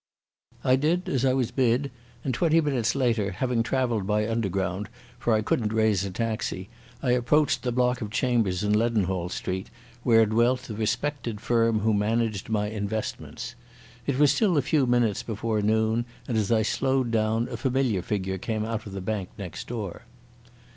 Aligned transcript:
I 0.63 0.77
did 0.77 1.07
as 1.07 1.23
I 1.25 1.35
was 1.35 1.51
bid, 1.51 1.91
and 2.23 2.33
twenty 2.33 2.59
minutes 2.59 2.95
later, 2.95 3.33
having 3.33 3.61
travelled 3.61 4.07
by 4.07 4.27
Underground, 4.27 4.89
for 5.19 5.31
I 5.31 5.43
couldn't 5.43 5.71
raise 5.71 6.03
a 6.03 6.09
taxi, 6.09 6.69
I 7.03 7.11
approached 7.11 7.61
the 7.61 7.71
block 7.71 8.01
of 8.01 8.09
chambers 8.09 8.63
in 8.63 8.73
Leadenhall 8.73 9.29
Street 9.29 9.69
where 10.01 10.25
dwelt 10.25 10.61
the 10.63 10.73
respected 10.73 11.39
firm 11.39 11.81
who 11.81 11.93
managed 11.93 12.49
my 12.49 12.65
investments. 12.67 13.53
It 14.07 14.17
was 14.17 14.33
still 14.33 14.57
a 14.57 14.63
few 14.63 14.87
minutes 14.87 15.21
before 15.21 15.61
noon, 15.61 16.05
and 16.27 16.35
as 16.35 16.51
I 16.51 16.63
slowed 16.63 17.11
down 17.11 17.47
a 17.51 17.55
familiar 17.55 18.01
figure 18.01 18.39
came 18.39 18.65
out 18.65 18.87
of 18.87 18.93
the 18.93 19.01
bank 19.01 19.29
next 19.37 19.67
door. 19.67 20.05